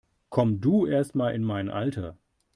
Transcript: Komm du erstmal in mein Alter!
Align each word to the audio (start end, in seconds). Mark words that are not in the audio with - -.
Komm 0.31 0.59
du 0.61 0.87
erstmal 0.87 1.35
in 1.35 1.43
mein 1.43 1.69
Alter! 1.69 2.17